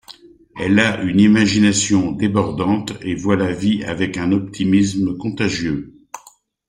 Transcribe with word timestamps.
Elle 0.57 0.79
a 0.79 0.99
une 1.03 1.19
imagination 1.19 2.11
débordante 2.11 2.93
et 3.01 3.13
voit 3.13 3.35
la 3.35 3.51
vie 3.53 3.83
avec 3.83 4.17
un 4.17 4.31
optimisme 4.31 5.15
contagieux. 5.15 5.93